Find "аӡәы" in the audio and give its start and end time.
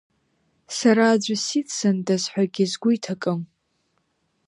1.09-1.35